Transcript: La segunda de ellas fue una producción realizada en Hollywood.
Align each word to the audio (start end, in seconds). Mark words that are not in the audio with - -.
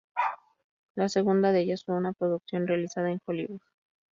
La 0.95 1.09
segunda 1.09 1.51
de 1.51 1.59
ellas 1.61 1.83
fue 1.85 1.93
una 1.95 2.13
producción 2.13 2.65
realizada 2.65 3.11
en 3.11 3.21
Hollywood. 3.23 3.61